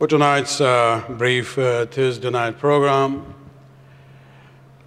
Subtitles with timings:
[0.00, 3.34] For tonight's uh, brief uh, Thursday night program,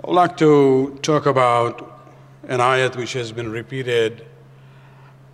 [0.04, 2.02] I would like to talk about
[2.48, 4.26] an ayat which has been repeated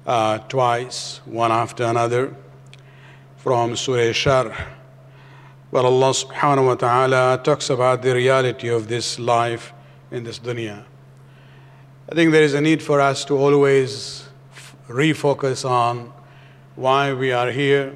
[0.05, 2.36] uh, twice, one after another,
[3.38, 4.54] from Surah Sharh,
[5.69, 9.71] where Allah subhanahu wa ta'ala talks about the reality of this life
[10.11, 10.83] in this dunya.
[12.11, 14.27] I think there is a need for us to always
[14.89, 16.11] refocus on
[16.75, 17.95] why we are here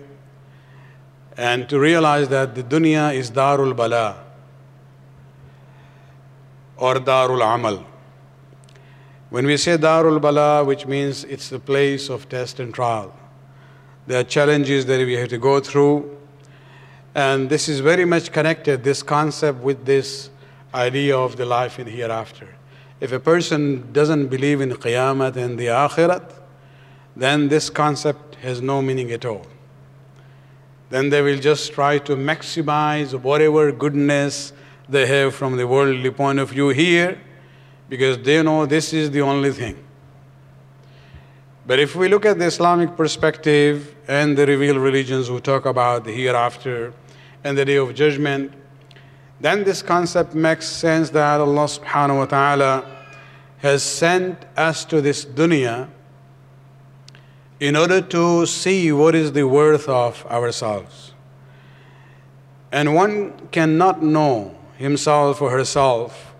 [1.38, 4.24] and to realize that the dunya is darul bala
[6.78, 7.86] or darul amal.
[9.30, 13.16] When we say darul bala, which means it's the place of test and trial,
[14.06, 16.18] there are challenges that we have to go through,
[17.16, 20.30] and this is very much connected, this concept, with this
[20.74, 22.48] idea of the life in hereafter.
[23.00, 26.32] If a person doesn't believe in Qiyamah and the Akhirat,
[27.16, 29.46] then this concept has no meaning at all
[30.94, 34.54] then they will just try to maximize whatever goodness
[34.88, 37.20] they have from the worldly point of view here
[37.90, 39.76] because they know this is the only thing.
[41.66, 46.04] But if we look at the Islamic perspective and the revealed religions who talk about
[46.04, 46.94] the hereafter
[47.44, 48.54] and the day of judgment,
[49.42, 52.86] then this concept makes sense that Allah subhanahu wa ta'ala
[53.58, 55.90] has sent us to this dunya
[57.64, 61.14] in order to see what is the worth of ourselves.
[62.74, 66.36] And one cannot know himself or herself,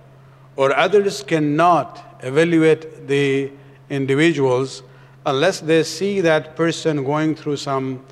[0.58, 3.50] or others cannot evaluate the
[3.90, 4.84] individuals
[5.26, 8.06] unless they see that person going through some,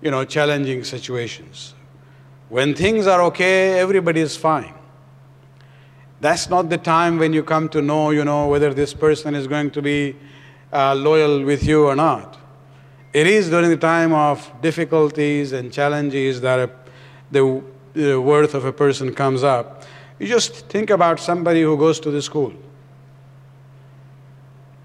[0.00, 1.74] you know, challenging situations.
[2.48, 4.74] When things are okay, everybody is fine.
[6.20, 9.48] That's not the time when you come to know, you know, whether this person is
[9.48, 10.14] going to be
[10.72, 12.38] uh, loyal with you or not.
[13.12, 16.70] It is during the time of difficulties and challenges that
[17.30, 19.82] the, the worth of a person comes up.
[20.18, 22.54] You just think about somebody who goes to the school.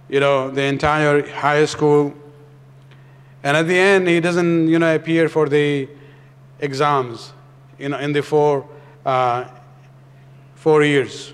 [0.09, 2.13] You know, the entire high school.
[3.43, 5.87] And at the end, he doesn't, you know, appear for the
[6.59, 7.31] exams,
[7.79, 8.67] you know, in the four,
[9.05, 9.45] uh,
[10.55, 11.33] four years.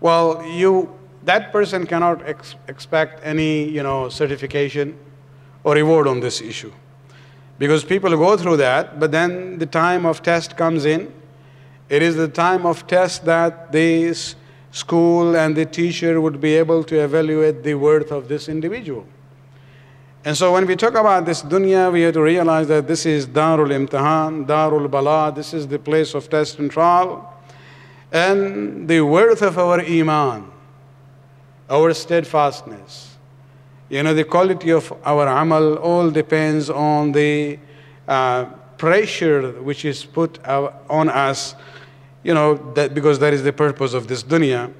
[0.00, 4.98] Well, you, that person cannot ex expect any, you know, certification
[5.64, 6.72] or reward on this issue.
[7.58, 11.12] Because people go through that, but then the time of test comes in.
[11.88, 14.36] It is the time of test that this
[14.70, 19.06] school and the teacher would be able to evaluate the worth of this individual.
[20.24, 23.26] And so when we talk about this dunya, we have to realize that this is
[23.26, 27.30] Darul Imtihan, Darul Bala, this is the place of test and trial.
[28.10, 30.50] And the worth of our Iman,
[31.68, 33.13] our steadfastness,
[33.94, 37.56] you know, the quality of our amal all depends on the
[38.08, 38.44] uh,
[38.76, 41.54] pressure which is put on us,
[42.24, 44.72] you know, that because that is the purpose of this dunya.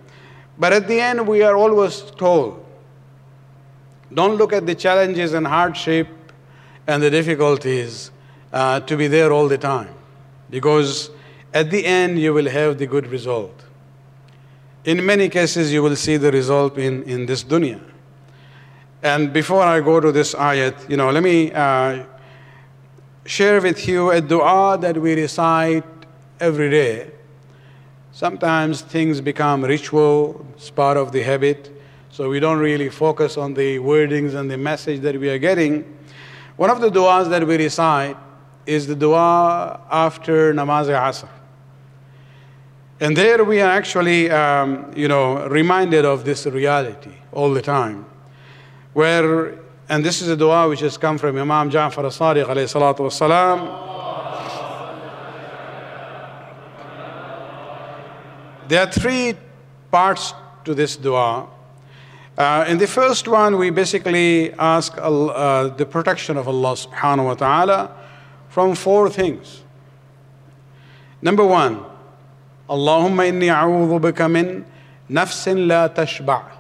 [0.58, 2.66] But at the end, we are always told
[4.12, 6.08] don't look at the challenges and hardship
[6.88, 8.10] and the difficulties
[8.52, 9.94] uh, to be there all the time.
[10.50, 11.10] Because
[11.52, 13.64] at the end, you will have the good result.
[14.84, 17.94] In many cases, you will see the result in, in this dunya.
[19.04, 22.04] And before I go to this ayat, you know, let me uh,
[23.26, 25.84] share with you a dua that we recite
[26.41, 27.10] every day.
[28.12, 31.70] Sometimes things become ritual, it's part of the habit,
[32.10, 35.84] so we don't really focus on the wordings and the message that we are getting.
[36.56, 38.16] One of the du'as that we recite
[38.64, 41.28] is the dua after namaz asr.
[43.00, 48.06] And there we are actually, um, you know, reminded of this reality all the time
[48.94, 53.00] where, and this is a dua which has come from Imam Ja'far as-Sadiq alayhi salatu
[53.00, 53.91] wasalam.
[58.69, 59.34] There are three
[59.91, 60.32] parts
[60.65, 61.47] to this dua.
[62.38, 67.34] Uh, in the first one, we basically ask uh, the protection of Allah subhanahu wa
[67.34, 67.97] ta'ala
[68.49, 69.62] from four things.
[71.20, 71.85] Number one,
[72.69, 74.64] Allahumma inni a'udhu bika min
[75.11, 76.54] nafsin la tashba'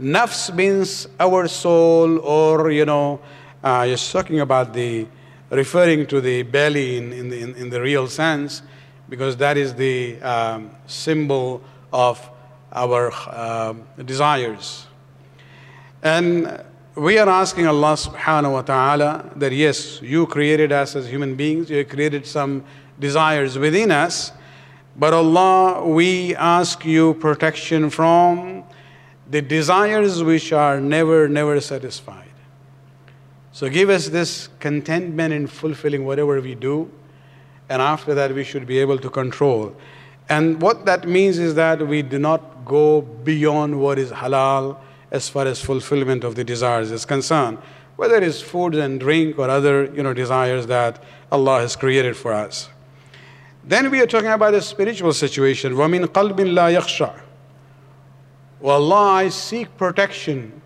[0.00, 3.18] Nafs means our soul, or, you know,
[3.64, 5.08] uh, just talking about the,
[5.50, 8.62] referring to the belly in, in, the, in, in the real sense,
[9.08, 11.60] because that is the um, symbol
[11.92, 12.30] of
[12.72, 13.74] our uh,
[14.04, 14.86] desires.
[16.02, 16.62] And
[16.94, 21.70] we are asking Allah subhanahu wa ta'ala that yes, you created us as human beings,
[21.70, 22.62] you created some
[23.00, 24.30] desires within us,
[24.96, 28.64] but Allah, we ask you protection from
[29.29, 32.29] the desires which are never, never satisfied.
[33.51, 36.89] So give us this contentment in fulfilling whatever we do,
[37.69, 39.75] and after that we should be able to control.
[40.29, 44.77] And what that means is that we do not go beyond what is halal
[45.11, 47.59] as far as fulfillment of the desires is concerned,
[47.95, 52.17] whether it is food and drink or other you know, desires that Allah has created
[52.17, 52.69] for us.
[53.63, 55.73] Then we are talking about a spiritual situation.
[55.73, 57.21] وَمِن قَلْبٍ لَا يَخْشَعُ
[58.62, 60.60] O Allah, I seek protection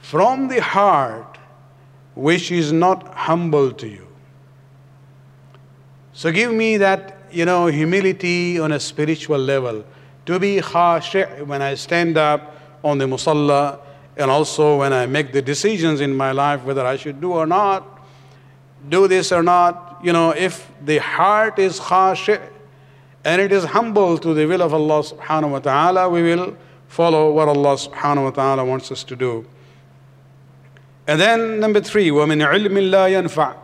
[0.00, 1.38] from the heart
[2.14, 4.06] which is not humble to you.
[6.12, 9.84] So give me that, you know, humility on a spiritual level.
[10.26, 12.54] To be khashi' when I stand up
[12.84, 13.80] on the musalla
[14.16, 17.46] and also when I make the decisions in my life whether I should do or
[17.46, 18.00] not,
[18.88, 20.00] do this or not.
[20.02, 22.40] You know, if the heart is khashi'
[23.24, 26.56] and it is humble to the will of Allah subhanahu wa ta'ala, we will
[26.91, 29.45] follow what Allah subhanahu wa ta'ala wants us to do.
[31.07, 33.55] And then number three, وَمِنْ عِلْمٍ لَا يَنْفَعُ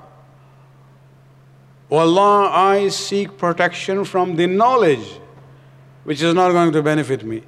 [1.92, 5.20] O Allah, I seek protection from the knowledge
[6.04, 7.44] which is not going to benefit me.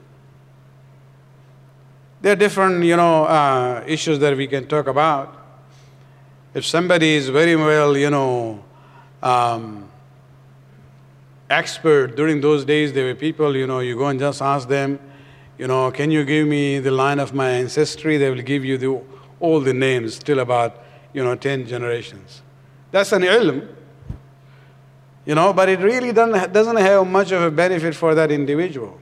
[2.22, 5.36] There are different, you know, uh, issues that we can talk about.
[6.54, 8.64] If somebody is very well, you know,
[9.22, 9.90] um,
[11.50, 15.00] expert during those days, there were people, you know, you go and just ask them,
[15.61, 18.17] you know, can you give me the line of my ancestry?
[18.17, 18.99] They will give you the,
[19.41, 22.41] all the names till about, you know, 10 generations.
[22.91, 23.69] That's an ilm,
[25.27, 28.99] you know, but it really doesn't, doesn't have much of a benefit for that individual.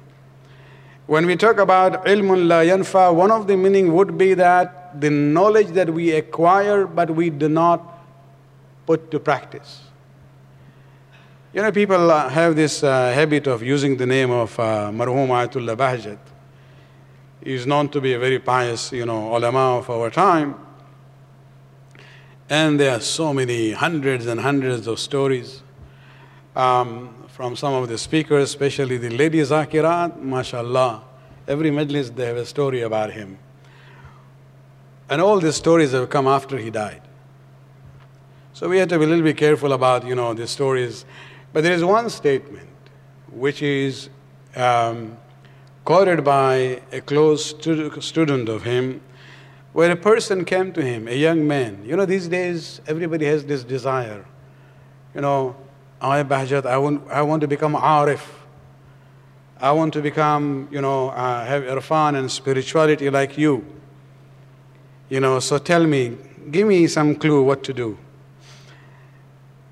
[1.07, 5.11] When we talk about ilmun la yanfa, one of the meaning would be that the
[5.11, 8.01] knowledge that we acquire but we do not
[8.85, 9.83] put to practice.
[11.55, 15.29] You know, people uh, have this uh, habit of using the name of uh, Marhum
[15.29, 16.19] Ayatullah Bahjat
[17.43, 20.55] is known to be a very pious, you know, ulama of our time.
[22.51, 25.63] And there are so many hundreds and hundreds of stories
[26.57, 31.05] um, from some of the speakers, especially the lady Zakirat, mashallah.
[31.47, 33.39] Every majlis they have a story about him.
[35.09, 37.03] And all these stories have come after he died.
[38.53, 41.05] So we have to be a little bit careful about, you know, the stories.
[41.53, 42.69] But there is one statement
[43.31, 44.11] which is
[44.57, 45.17] um,
[45.89, 47.47] quoted by a close
[48.01, 49.01] student of him,
[49.73, 51.83] where a person came to him, a young man.
[51.83, 54.23] You know, these days everybody has this desire.
[55.15, 55.57] You know,
[55.99, 58.21] I Bahjat, I want, I want to become Arif.
[59.59, 63.65] I want to become, you know, uh, have irfan and spirituality like you.
[65.09, 66.19] You know, so tell me,
[66.51, 67.97] give me some clue what to do.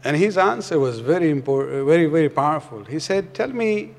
[0.02, 2.84] And his answer was very important, very, very powerful.
[2.84, 3.90] He said, Tell me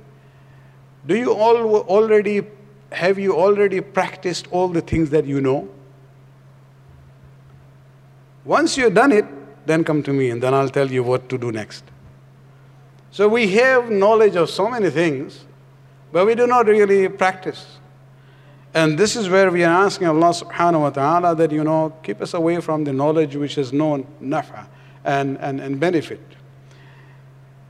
[1.07, 1.57] do you all
[1.87, 2.45] already
[2.91, 5.67] have you already practiced all the things that you know?
[8.45, 9.25] Once you've done it,
[9.65, 11.83] then come to me and then I'll tell you what to do next.
[13.11, 15.45] So we have knowledge of so many things,
[16.11, 17.77] but we do not really practice.
[18.73, 22.21] And this is where we are asking Allah subhanahu wa ta'ala that, you know, keep
[22.21, 24.67] us away from the knowledge which is known, nafa,
[25.03, 26.21] and, and, and benefit.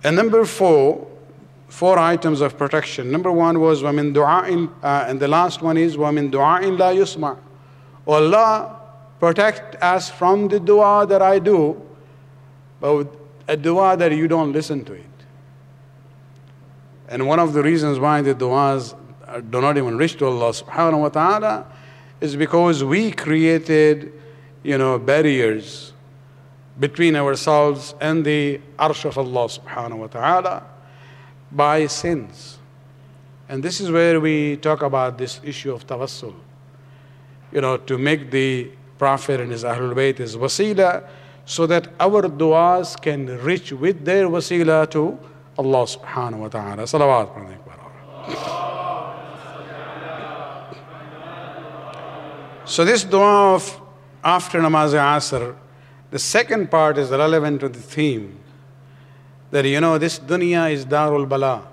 [0.04, 1.08] And number four,
[1.69, 3.11] four items of protection.
[3.11, 7.39] Number one was وَمِن دُعَاءٍ uh, and the last one is وَمِن دُعَاءٍ لَا يُسْمَعٍ
[8.07, 8.79] O Allah,
[9.19, 11.81] protect us from the dua that I do,
[12.81, 13.07] but
[13.49, 15.07] a dua that you don't listen to it.
[17.09, 18.95] And one of the reasons why the duas
[19.51, 21.67] do not even reach to Allah subhanahu wa ta'ala
[22.21, 24.13] is because we created,
[24.63, 25.93] you know, barriers
[26.79, 30.67] between ourselves and the arsh of Allah subhanahu wa ta'ala
[31.52, 32.58] by sins.
[33.50, 36.36] And this is where we talk about this issue of tawassul.
[37.52, 41.08] You know, to make the Prophet and his Ahlul Bayt his wasila
[41.46, 45.18] so that our du'as can reach with their wasila to
[45.58, 46.84] Allah subhanahu wa ta'ala.
[46.84, 47.58] Salawat.
[52.66, 53.82] So this dua of
[54.22, 55.56] after namaz asr,
[56.12, 58.38] the second part is relevant to the theme
[59.52, 61.68] that you know this dunya is darul bala.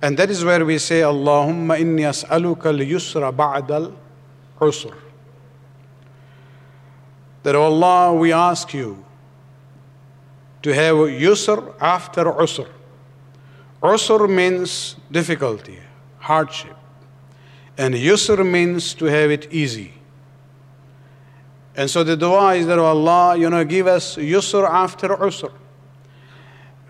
[0.00, 3.92] And that is where we say, Allahumma inni as'aluka al-yusra ba'dal
[4.60, 4.94] usr.
[7.42, 9.04] That oh Allah, we ask you
[10.62, 12.68] to have yusr after usr.
[13.82, 15.78] Usr means difficulty,
[16.18, 16.76] hardship.
[17.76, 19.94] And yusr means to have it easy.
[21.76, 25.52] And so the dua is that, oh Allah, you know, give us yusr after usr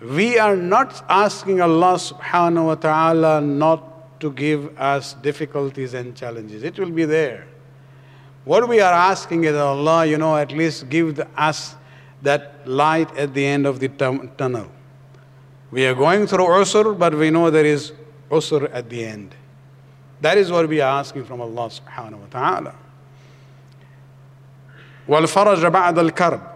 [0.02, 6.62] We are not asking Allah subhanahu wa ta'ala not to give us difficulties and challenges.
[6.62, 7.46] It will be there.
[8.44, 11.76] What we are asking is Allah, you know, at least give the, us
[12.22, 13.88] that light at the end of the
[14.36, 14.70] tunnel.
[15.70, 17.92] We are going through usr, but we know there is
[18.30, 19.34] usr at the end.
[20.20, 22.74] That is what we are asking from Allah subhanahu wa ta'ala.
[25.08, 26.50] وَالْفَرَجَ بَعْدَ الْكَرْبِ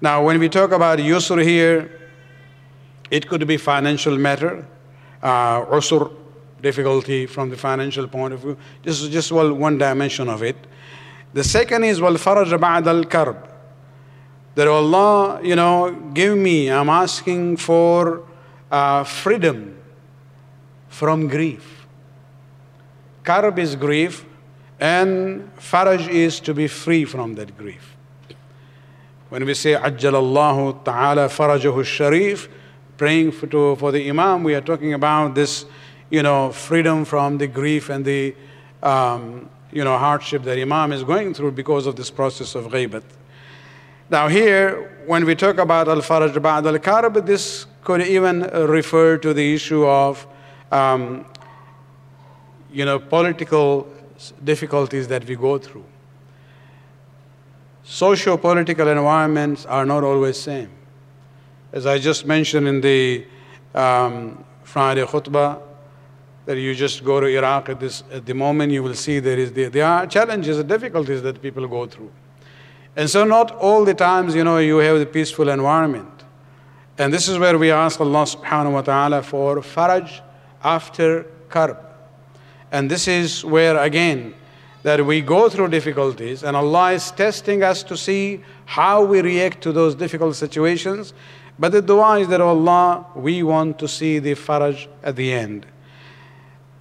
[0.00, 1.90] Now, when we talk about yusr here,
[3.11, 4.65] it could be financial matter,
[5.21, 6.15] uh, also
[6.61, 8.57] difficulty from the financial point of view.
[8.83, 10.55] This is just well, one dimension of it.
[11.33, 13.49] The second is wal faraj ba'd al karb.
[14.55, 16.69] That Allah, you know, give me.
[16.69, 18.23] I'm asking for
[18.71, 19.77] uh, freedom
[20.87, 21.85] from grief.
[23.23, 24.25] Karb is grief,
[24.79, 27.97] and faraj is to be free from that grief.
[29.29, 32.49] When we say ajjal Allahu ta'ala farajahu sharif,
[33.01, 35.65] praying for, to, for the Imam, we are talking about this,
[36.11, 38.35] you know, freedom from the grief and the,
[38.83, 43.01] um, you know, hardship that Imam is going through because of this process of ghaibat.
[44.11, 48.41] Now here, when we talk about al-faraj ba'd al-karb, this could even
[48.77, 50.27] refer to the issue of,
[50.71, 51.25] um,
[52.71, 53.87] you know, political
[54.43, 55.85] difficulties that we go through.
[57.83, 60.69] Socio-political environments are not always same.
[61.73, 63.25] As I just mentioned in the
[63.73, 65.61] um, Friday khutbah,
[66.45, 69.37] that you just go to Iraq at, this, at the moment, you will see there,
[69.37, 72.11] is the, there are challenges and difficulties that people go through.
[72.95, 76.09] And so not all the times, you know, you have the peaceful environment.
[76.97, 80.21] And this is where we ask Allah subhanahu wa ta'ala for faraj
[80.63, 81.77] after karb.
[82.71, 84.33] And this is where, again,
[84.83, 89.61] that we go through difficulties and Allah is testing us to see how we react
[89.61, 91.13] to those difficult situations.
[91.59, 95.65] But the dua is that Allah, we want to see the faraj at the end.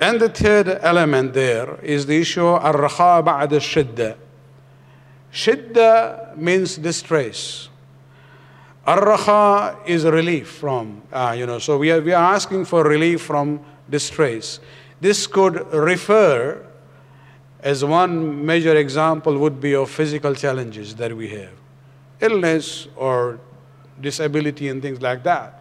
[0.00, 4.17] And the third element there is the issue al-rakha ba'd shidda.
[5.33, 7.69] Shidda means distress.
[8.87, 13.21] Ar-rakha is relief from, uh, you know, so we are, we are asking for relief
[13.21, 14.59] from distress.
[15.00, 16.65] This could refer,
[17.61, 21.53] as one major example would be of physical challenges that we have,
[22.21, 23.39] illness or
[24.00, 25.57] disability and things like that.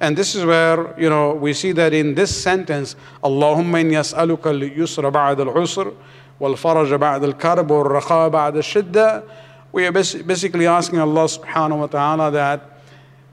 [0.00, 4.46] And this is where, you know, we see that in this sentence, Allahumma in yas'aluka
[4.46, 5.94] al-yusra ba'd al-usr
[6.38, 9.28] wal-faraj ba'd al-karb wal-raqa ba'd al-shidda.
[9.72, 12.80] We are basically asking Allah subhanahu wa ta'ala that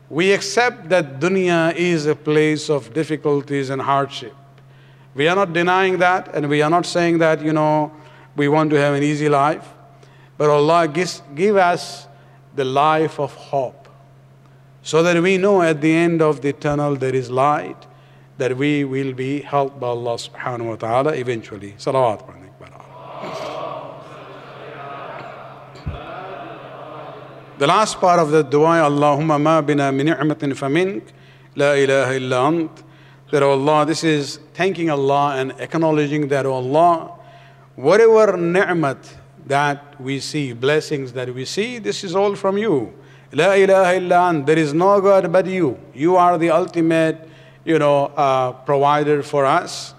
[0.10, 4.34] we accept that dunya is a place of difficulties and hardship.
[5.16, 7.92] We are not denying that, and we are not saying that, you know,
[8.36, 9.68] we want to have an easy life.
[10.38, 12.08] But Allah gives, give us
[12.56, 13.77] the life of hope.
[14.88, 17.86] So that we know at the end of the tunnel there is light,
[18.38, 21.74] that we will be helped by Allah subhanahu wa ta'ala eventually.
[21.74, 22.24] Salawat.
[27.58, 31.04] The last part of the dua, Allahumma ma bina min ni'matin famink,
[31.58, 32.84] la ilaha illa ant,
[33.32, 37.12] that oh Allah, this is thanking Allah and acknowledging that oh Allah,
[37.76, 39.18] whatever ni'mat
[39.48, 42.94] that we see, blessings that we see, this is all from you.
[43.34, 45.78] La ilaha illa there is no God but you.
[45.94, 47.28] You are the ultimate,
[47.66, 49.94] you know, uh, provider for us.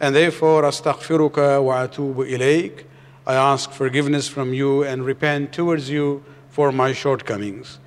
[0.00, 2.84] And therefore, astaghfiruka wa atubu ilayk.
[3.26, 7.78] I ask forgiveness from you and repent towards you for my shortcomings.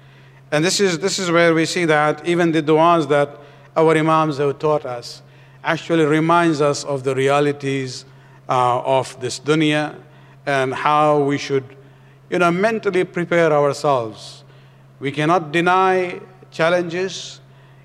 [0.52, 3.38] And this is, this is where we see that even the du'as that
[3.76, 5.22] our Imams have taught us
[5.64, 8.06] actually reminds us of the realities
[8.48, 9.96] uh, of this dunya
[10.46, 11.76] and how we should,
[12.30, 14.45] you know, mentally prepare ourselves.
[15.00, 16.20] We cannot deny
[16.52, 17.42] challenges.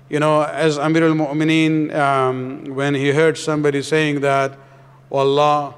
[0.09, 4.57] You know, as Amir al-Mu'mineen, um, when he heard somebody saying that,
[5.11, 5.75] Allah,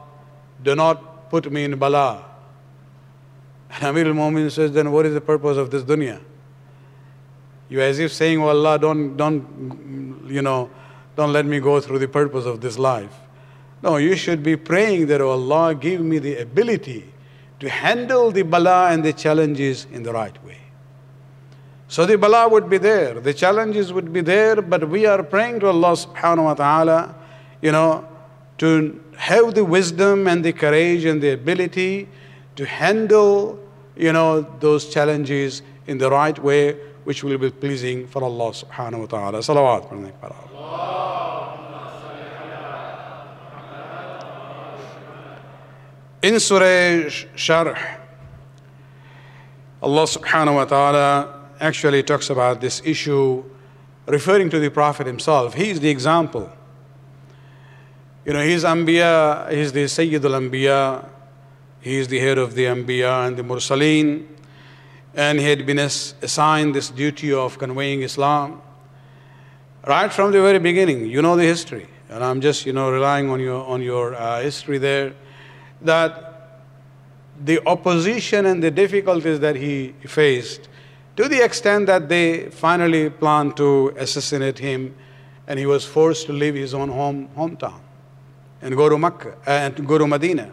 [0.62, 2.24] do not put me in bala.
[3.72, 6.20] And Amir al-Mu'mineen says, then what is the purpose of this dunya?
[7.70, 10.70] You as if saying, oh Allah, don't, don't, you know,
[11.16, 13.14] don't let me go through the purpose of this life.
[13.82, 17.12] No, you should be praying that, oh Allah, give me the ability
[17.60, 20.63] to handle the bala and the challenges in the right way.
[21.94, 25.60] So the bala would be there, the challenges would be there, but we are praying
[25.60, 27.14] to Allah subhanahu wa ta'ala,
[27.62, 28.04] you know,
[28.58, 32.10] to have the wisdom and the courage and the ability
[32.56, 33.60] to handle,
[33.96, 36.74] you know, those challenges in the right way
[37.04, 39.38] which will be pleasing for Allah subhanahu wa ta'ala.
[39.38, 39.86] Salawat.
[46.24, 47.06] In Surah
[47.38, 47.78] Sharh,
[49.80, 53.44] Allah subhanahu wa ta'ala actually talks about this issue
[54.06, 55.54] referring to the Prophet himself.
[55.54, 56.52] He is the example.
[58.26, 61.08] You know, he's Anbiya, he's the Sayyid al-Anbiya,
[61.80, 64.28] He is the head of the Anbiya and the Mursaleen,
[65.14, 68.62] and he had been assigned this duty of conveying Islam
[69.86, 71.06] right from the very beginning.
[71.06, 74.42] You know the history, and I'm just you know relying on your on your uh,
[74.42, 75.14] history there.
[75.82, 76.62] That
[77.44, 80.70] the opposition and the difficulties that he faced,
[81.16, 84.96] to the extent that they finally planned to assassinate him,
[85.48, 87.80] and he was forced to leave his own home hometown
[88.62, 90.50] and go to Mecca uh, and go to Medina.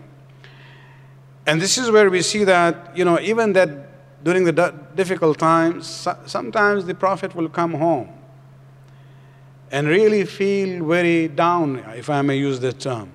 [1.47, 3.71] And this is where we see that, you know, even that
[4.23, 8.09] during the difficult times, sometimes the Prophet will come home
[9.71, 13.11] and really feel very down, if I may use that term,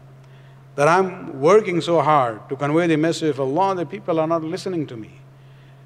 [0.76, 4.44] that I'm working so hard to convey the message of Allah that people are not
[4.44, 5.12] listening to me.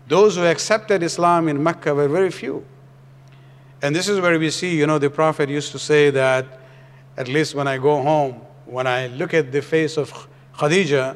[0.10, 2.66] Those who accepted Islam in Mecca were very few.
[3.80, 6.46] And this is where we see, you know, the Prophet used to say that
[7.16, 10.12] at least when I go home, when I look at the face of
[10.58, 11.16] Khadija,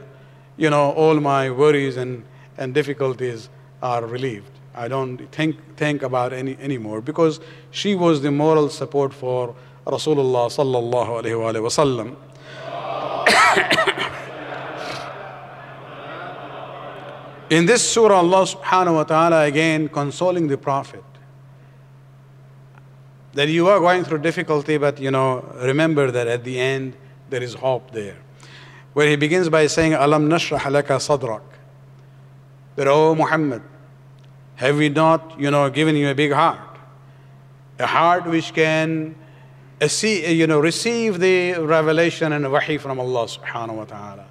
[0.58, 2.24] you know, all my worries and,
[2.60, 3.50] and difficulties
[3.82, 4.52] are relieved.
[4.76, 7.40] I don't think, think about any anymore because
[7.72, 9.56] she was the moral support for
[9.88, 12.16] Rasulullah sallallahu alaihi wasallam.
[17.54, 21.04] In this surah, Allah subhanahu wa ta'ala again consoling the Prophet
[23.34, 26.96] that you are going through difficulty, but you know, remember that at the end
[27.30, 28.18] there is hope there.
[28.94, 31.44] Where he begins by saying, Alam nashrah laka sadrak.
[32.76, 33.62] That, oh Muhammad,
[34.56, 36.80] have we not, you know, given you a big heart?
[37.78, 39.14] A heart which can
[39.80, 44.26] you know, receive the revelation and wahi from Allah subhanahu wa ta'ala.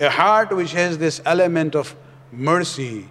[0.00, 1.94] A heart which has this element of
[2.33, 3.09] mercy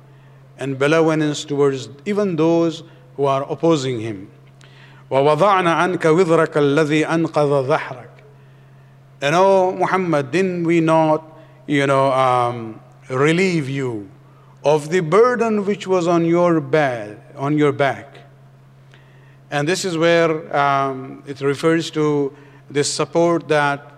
[0.59, 2.83] and benevolence towards even those
[3.17, 4.31] who are opposing him.
[5.11, 8.09] وَوَضَعْنَا عَنْكَ وِذْرَكَ الَّذِي أَنْقَذَ ظَهْرَكَ
[9.23, 11.25] And oh Muhammad, didn't we not,
[11.67, 14.09] you know, um, relieve you
[14.65, 18.19] of the burden which was on your back, on your back?
[19.51, 22.37] And this is where um, it refers to
[22.71, 23.91] the support that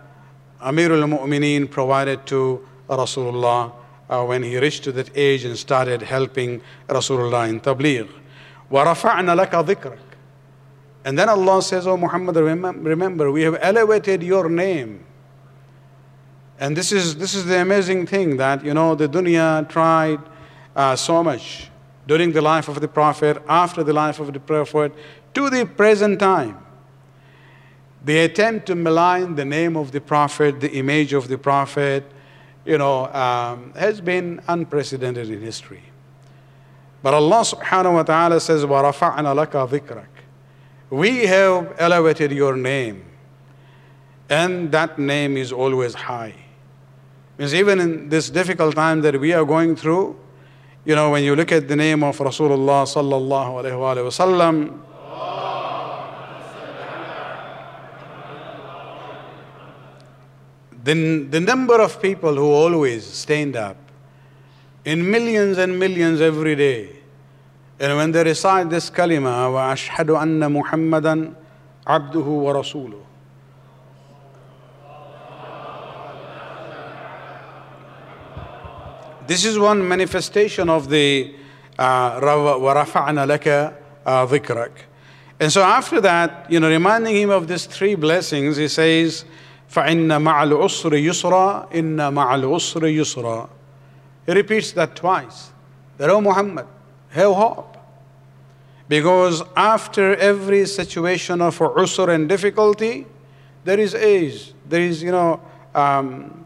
[0.61, 3.73] Amir al-Mu'mineen provided to Rasulullah
[4.09, 8.09] uh, when he reached to that age and started helping Rasulullah in Tabligh.
[8.71, 9.99] وَرَفَعْنَا لَكَ ذِكْرَكَ
[11.05, 15.05] and then Allah says, Oh Muhammad, remember, we have elevated your name.
[16.59, 20.21] And this is, this is the amazing thing that, you know, the dunya tried
[20.77, 21.71] uh, so much
[22.07, 24.93] during the life of the Prophet, after the life of the Prophet,
[25.33, 26.59] to the present time.
[28.05, 32.05] The attempt to malign the name of the Prophet, the image of the Prophet,
[32.64, 35.83] you know, um, has been unprecedented in history.
[37.03, 40.07] But Allah subhanahu wa ta'ala says, وَرَفَعْنَا لَكَ ذِكْرَكَ
[40.90, 43.05] we have elevated your name,
[44.29, 46.35] and that name is always high.
[47.38, 50.19] Means even in this difficult time that we are going through,
[50.85, 54.81] you know, when you look at the name of Rasulullah sallallahu alaihi wasallam,
[60.85, 63.77] the, the number of people who always stand up
[64.85, 67.01] in millions and millions every day
[67.81, 71.35] and when they recite this kalima, وَأَشْهَدُ أَنَّ مُحَمَّدًا
[71.87, 73.01] عَبْدُهُ وَرَسُولُهُ
[79.27, 81.35] This is one manifestation of the
[81.79, 83.75] uh, وَرَفَعْنَا لَكَ
[84.07, 84.73] ذِكْرَكَ
[85.40, 89.25] And so after that, you know, reminding him of these three blessings, he says,
[89.71, 93.49] فَإِنَّ مَعَ الْعُسْرِ يُسْرًا إِنَّ مَعَ الْعُسْرِ يُسْرًا
[94.27, 95.51] He repeats that twice.
[95.97, 96.66] That, oh Muhammad,
[97.11, 97.77] have hope.
[98.88, 103.07] Because after every situation of usr and difficulty,
[103.62, 104.53] there is age.
[104.69, 105.40] There is, you know,
[105.75, 106.45] um,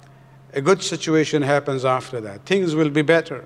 [0.52, 2.44] a good situation happens after that.
[2.44, 3.44] Things will be better.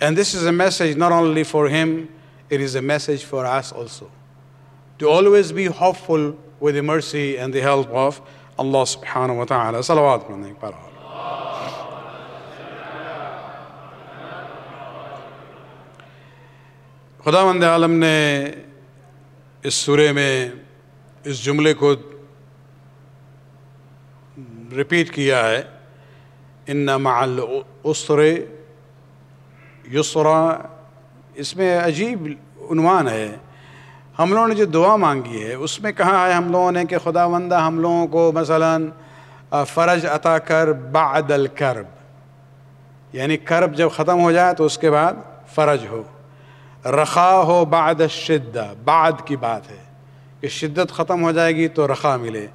[0.00, 2.08] And this is a message not only for him,
[2.48, 4.10] it is a message for us also.
[5.00, 8.20] To always be hopeful with the mercy and the help of
[8.57, 9.31] اللہ سبحانہ
[9.77, 10.71] و صلوات پڑھنے پر
[17.23, 18.45] خدا مند عالم نے
[19.63, 20.49] اس سورے میں
[21.23, 21.93] اس جملے کو
[24.77, 25.61] رپیٹ کیا ہے،
[26.67, 28.19] ان مع العسر
[29.93, 30.39] یسرا
[31.35, 32.27] اس میں عجیب
[32.71, 33.27] عنوان ہے
[34.19, 36.97] ہم لوگوں نے جو دعا مانگی ہے، اس میں کہاں ہے ہم لوگوں نے کہ
[36.97, 38.77] خدا وندہ ہم لوگوں کو مثلا
[39.63, 41.85] فرج عطا کر بعد الکرب۔
[43.13, 45.13] یعنی کرب جب ختم ہو جائے تو اس کے بعد
[45.47, 46.03] فرج ہو۔
[46.85, 49.83] رخا ہو بعد الشدہ۔ بعد کی بات ہے۔
[50.39, 52.47] کہ شدت ختم ہو جائے گی تو رخا ملے۔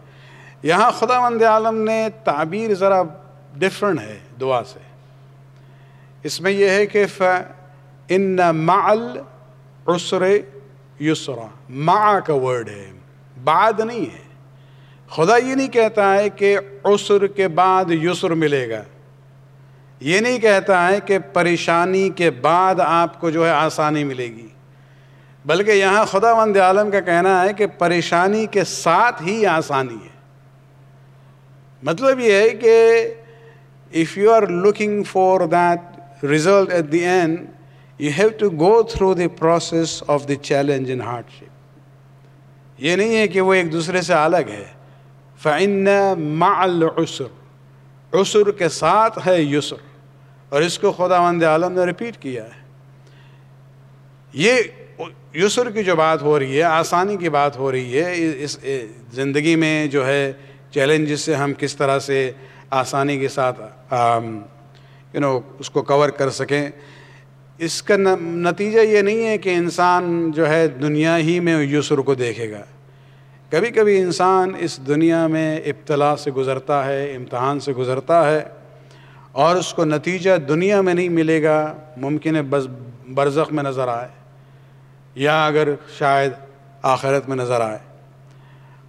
[0.63, 3.03] یہاں خدا مند عالم نے تعبیر ذرا
[3.55, 4.79] ڈفرینٹ ہے دعا سے۔
[6.23, 7.05] اس میں یہ ہے کہ
[8.09, 9.19] ان معل
[9.87, 10.23] عسر
[11.01, 12.91] یسرا معا کا ورڈ ہے،
[13.45, 14.31] بعد نہیں ہے۔
[15.11, 18.83] خدا یہ نہیں کہتا ہے کہ عسر کے بعد یسر ملے گا۔
[20.01, 24.49] یہ نہیں کہتا ہے کہ پریشانی کے بعد آپ کو جو ہے آسانی ملے گی۔
[25.47, 30.21] بلکہ یہاں خدا وند عالم کا کہنا ہے کہ پریشانی کے ساتھ ہی آسانی ہے۔
[31.83, 33.05] مطلب یہ ہے کہ
[33.93, 35.81] if you are looking for that
[36.25, 37.47] result at the end
[38.01, 41.01] you have to go through the process of the challenge in
[41.39, 41.45] hardship
[42.79, 44.65] یہ نہیں ہے کہ وہ ایک دوسرے سے الگ ہے۔
[45.43, 47.25] فعن مع العسر۔
[48.13, 49.77] عسر کے ساتھ ہے یسر۔
[50.49, 52.61] اور اس کو خدا مند عالم نے رپیٹ کیا ہے۔
[54.33, 54.55] یہ
[55.35, 58.59] یسر کی جو بات ہو رہی ہے، آسانی کی بات ہو رہی ہے، اس
[59.13, 60.33] زندگی میں جو ہے
[60.71, 62.33] چیلنجز سے ہم کس طرح سے
[62.71, 63.61] آسانی کے ساتھ
[65.15, 66.71] یو نو اس کو کور کر سکیں۔
[67.61, 72.15] اس کا نتیجہ یہ نہیں ہے کہ انسان جو ہے دنیا ہی میں یسر کو
[72.15, 72.61] دیکھے گا۔
[73.51, 78.43] کبھی کبھی انسان اس دنیا میں ابتلا سے گزرتا ہے، امتحان سے گزرتا ہے
[79.33, 82.65] اور اس کو نتیجہ دنیا میں نہیں ملے گا، ممکن ہے بس
[83.15, 84.09] برزخ میں نظر آئے
[85.15, 85.69] یا اگر
[85.99, 86.33] شاید
[86.83, 87.79] آخرت میں نظر آئے۔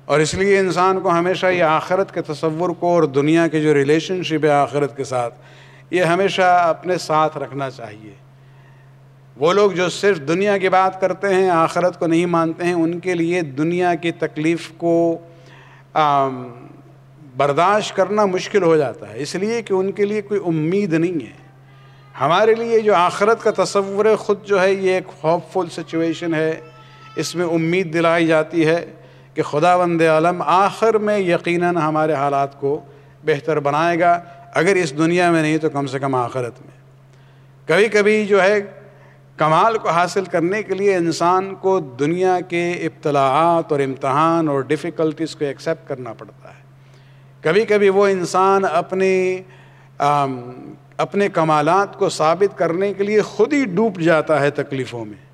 [0.05, 3.73] اور اس لیے انسان کو ہمیشہ یہ آخرت کے تصور کو اور دنیا کے جو
[3.73, 5.33] ریلیشن شپ ہے آخرت کے ساتھ،
[5.91, 8.20] یہ ہمیشہ اپنے ساتھ رکھنا چاہیے۔
[9.37, 12.99] وہ لوگ جو صرف دنیا کی بات کرتے ہیں، آخرت کو نہیں مانتے ہیں، ان
[12.99, 15.17] کے لیے دنیا کی تکلیف کو
[17.37, 21.25] برداشت کرنا مشکل ہو جاتا ہے۔ اس لیے کہ ان کے لیے کوئی امید نہیں
[21.25, 21.41] ہے۔
[22.19, 26.59] ہمارے لیے جو آخرت کا تصور خود جو ہے یہ ایک ہوپ فل سچویشن ہے۔
[27.15, 28.85] اس میں امید دلائی جاتی ہے
[29.33, 32.81] کہ خدا وند عالم آخر میں یقیناً ہمارے حالات کو
[33.25, 34.19] بہتر بنائے گا۔
[34.53, 36.81] اگر اس دنیا میں نہیں تو کم سے کم آخرت میں۔
[37.67, 38.80] کبھی کبھی جو ہے
[39.37, 45.35] کمال کو حاصل کرنے کے لیے انسان کو دنیا کے ابتلاعات اور امتحان اور ڈیفیکلٹیز
[45.35, 46.61] کو ایکسیپٹ کرنا پڑتا ہے۔
[47.41, 49.41] کبھی کبھی وہ انسان اپنے
[50.97, 55.31] اپنے کمالات کو ثابت کرنے کے لیے خود ہی ڈوب جاتا ہے تکلیفوں میں۔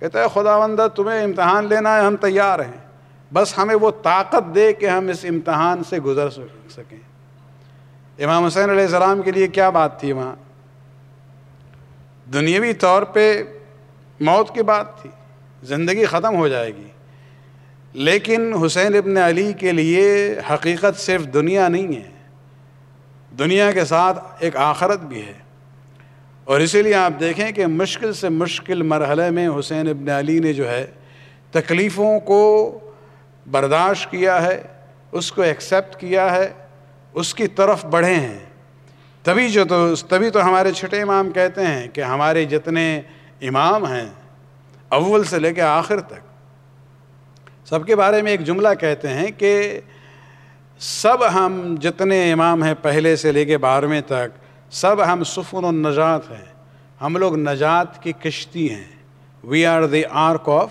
[0.00, 2.86] کہتا ہے خدا وندہ تمہیں امتحان لینا ہے، ہم تیار ہیں۔
[3.34, 6.98] بس ہمیں وہ طاقت دے کہ ہم اس امتحان سے گزر سکیں۔
[8.18, 10.34] امام حسین علیہ السلام کے لیے کیا بات تھی وہاں؟
[12.32, 13.42] دنیوی طور پہ
[14.20, 15.10] موت کی بات تھی،
[15.62, 16.86] زندگی ختم ہو جائے گی۔
[17.92, 22.10] لیکن حسین ابن علی کے لیے حقیقت صرف دنیا نہیں ہے،
[23.38, 25.46] دنیا کے ساتھ ایک آخرت بھی ہے۔
[26.44, 30.52] اور اسی لیے آپ دیکھیں کہ مشکل سے مشکل مرحلے میں حسین ابن علی نے
[30.52, 30.86] جو ہے
[31.50, 32.78] تکلیفوں کو
[33.50, 34.62] برداشت کیا ہے،
[35.12, 36.52] اس کو ایکسیپٹ کیا ہے،
[37.14, 38.45] اس کی طرف بڑھے ہیں۔
[39.26, 43.00] تبھی جو تو تبھی تو ہمارے چھٹے امام کہتے ہیں کہ ہمارے جتنے
[43.42, 44.08] امام ہیں،
[44.88, 46.20] اول سے لے کے آخر تک۔
[47.66, 49.80] سب کے بارے میں ایک جملہ کہتے ہیں کہ
[50.78, 54.38] سب ہم جتنے امام ہیں پہلے سے لے کے بارہویں تک،
[54.70, 56.52] سب ہم سفن نجات ہیں۔
[57.00, 58.96] ہم لوگ نجات کی کشتی ہیں۔
[59.44, 60.70] We are the ark of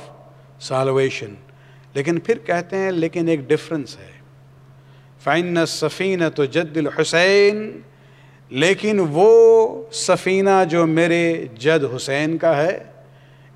[0.59, 1.33] salvation
[1.93, 4.11] لیکن پھر کہتے ہیں، لیکن ایک ڈفرنس ہے۔
[5.23, 7.81] فائن صفین تو جد الحسین
[8.51, 9.29] لیکن وہ
[9.91, 12.77] سفینہ جو میرے جد حسین کا ہے،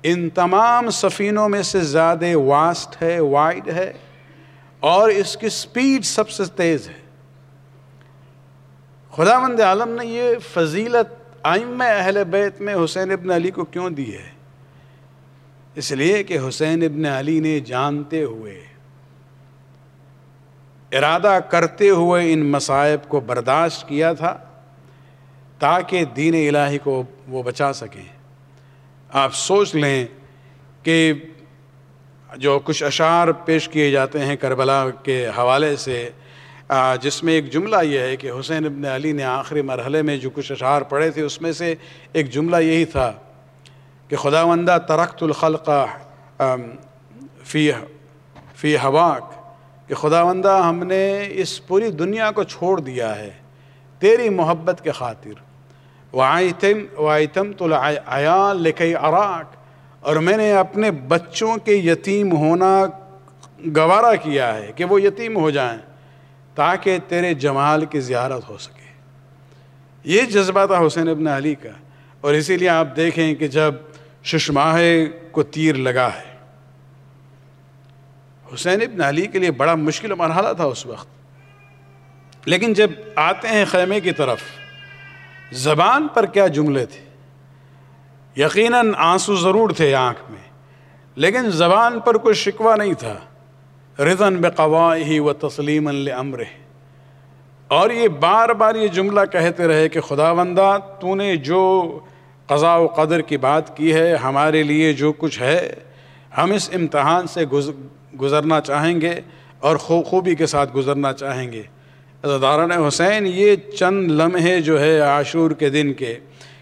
[0.02, 3.92] ان تمام سفینوں میں سے زیادہ واسٹ ہے وائڈ ہے،
[4.82, 6.98] اور اس کی سپیڈ سب سے تیز ہے۔
[9.12, 13.90] خدا مند عالم نے یہ فضیلت آئم اہل بیت میں حسین ابن علی کو کیوں
[13.90, 14.28] دی ہے؟
[15.76, 18.60] اس لیے کہ حسین ابن علی نے جانتے ہوئے،
[20.92, 24.36] ارادہ کرتے ہوئے ان مصائب کو برداشت کیا تھا۔
[25.60, 28.02] تاکہ دین الہی کو وہ بچا سکیں۔
[29.10, 30.06] آپ سوچ لیں
[30.82, 31.12] کہ
[32.36, 36.08] جو کچھ اشعار پیش کیے جاتے ہیں کربلا کے حوالے سے
[37.02, 40.30] جس میں ایک جملہ یہ ہے کہ حسین ابن علی نے آخری مرحلے میں جو
[40.30, 41.74] کچھ اشعار پڑھے تھے، اس میں سے
[42.12, 43.12] ایک جملہ یہی تھا
[44.10, 45.70] کہ خداوندہ ترقت الخلق
[47.44, 47.70] فی
[48.56, 49.32] فی ہواک،
[49.88, 53.30] کہ خداوندہ ہم نے اس پوری دنیا کو چھوڑ دیا ہے
[54.02, 55.48] تیری محبت کے خاطر۔
[56.12, 57.74] وعیتم وعیتم تو
[58.06, 59.56] عیال لکی عراق
[60.00, 62.84] اور میں نے اپنے بچوں کے یتیم ہونا
[63.76, 65.78] گوارا کیا ہے کہ وہ یتیم ہو جائیں
[66.54, 68.80] تاکہ تیرے جمال کی زیارت ہو سکے۔
[70.04, 71.68] یہ جذبہ تھا حسین ابن علی کا۔
[72.20, 73.74] اور اسی لیے آپ دیکھیں کہ جب
[74.24, 76.36] ششماہے کو تیر لگا ہے۔
[78.54, 81.06] حسین ابن علی کے لیے بڑا مشکل مرحلہ تھا اس وقت۔
[82.44, 84.40] لیکن جب آتے ہیں خیمے کی طرف
[85.52, 87.04] زبان پر کیا جملے تھے؟
[88.36, 90.42] یقیناً آنسو ضرور تھے آنکھ میں،
[91.16, 93.14] لیکن زبان پر کوئی شکوہ نہیں تھا۔
[93.98, 96.42] رضن بقواہی و تسلیم العمر
[97.68, 101.98] اور یہ بار بار یہ جملہ کہتے رہے کہ خدا بندہ تو نے جو
[102.46, 105.74] قضاء و قدر کی بات کی ہے، ہمارے لیے جو کچھ ہے،
[106.38, 107.44] ہم اس امتحان سے
[108.20, 109.20] گزرنا چاہیں گے
[109.60, 111.62] اور خوبی کے ساتھ گزرنا چاہیں گے۔
[112.24, 116.16] داران حسین، یہ چند لمحے جو ہے عاشور کے دن کے،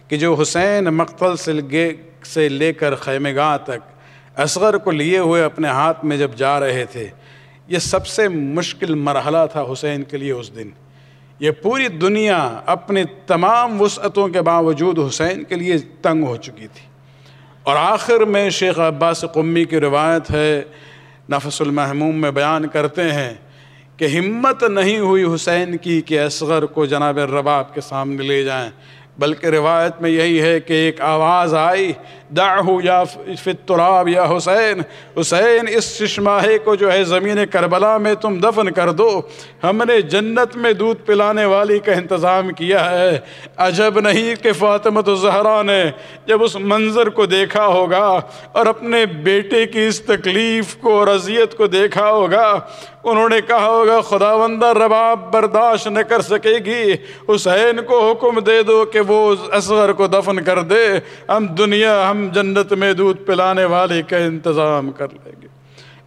[0.08, 1.92] کہ جو حسین مقتل سلگے
[2.24, 3.98] سے لے کر خیمے گاہ تک
[4.36, 7.06] اصغر کو لیے ہوئے اپنے ہاتھ میں جب جا رہے تھے،
[7.68, 10.70] یہ سب سے مشکل مرحلہ تھا حسین کے لیے اس دن۔
[11.40, 16.86] یہ پوری دنیا اپنے تمام وسعتوں کے باوجود حسین کے لیے تنگ ہو چکی تھی۔
[17.62, 20.62] اور آخر میں شیخ عباس قمی کی روایت ہے،
[21.30, 23.34] نفس المحموم میں بیان کرتے ہیں
[23.98, 28.70] کہ ہمت نہیں ہوئی حسین کی کہ اصغر کو جناب رباب کے سامنے لے جائیں۔
[29.18, 31.92] بلکہ روایت میں یہی ہے کہ ایک آواز آئی،
[32.36, 33.04] دعہو یا
[33.44, 34.82] فطراب یا حسین
[35.20, 39.20] حسین، اس ششماہے کو جو ہے زمین کربلا میں تم دفن کر دو۔
[39.62, 43.18] ہم نے جنت میں دودھ پلانے والی کا انتظام کیا ہے۔
[43.56, 45.84] عجب نہیں کہ فاطمت الزہرا نے
[46.26, 48.20] جب اس منظر کو دیکھا ہوگا
[48.52, 52.60] اور اپنے بیٹے کی اس تکلیف کو اور اذیت کو دیکھا ہوگا۔
[53.10, 56.92] انہوں نے کہا ہوگا خدا وندہ رباب برداشت نہ کر سکے گی
[57.34, 62.28] حسین کو حکم دے دو کہ وہ اصغر کو دفن کر دے۔ ہم دنیا، ہم
[62.32, 65.48] جنت میں دودھ پلانے والے کا انتظام کر لیں گے۔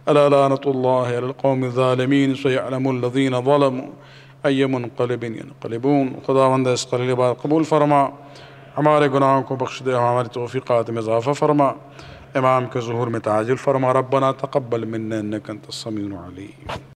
[0.06, 7.14] اللہ لعنت اللہ القوم الظالمین، سیعلم الذین ظلموا۔ ای منقلب ينقلبون خدا وندہ اس قلیل
[7.14, 8.06] بار قبول فرما۔
[8.78, 11.72] ہمارے گناہوں کو بخش دے، ہماری توفیقات میں اضافہ فرما۔
[12.34, 16.68] امام کے ظہور میں تعجل فرما۔ ربنا تقبل منا انك انت السميع العليم